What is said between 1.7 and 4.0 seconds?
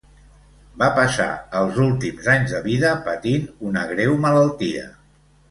últims anys de vida patint una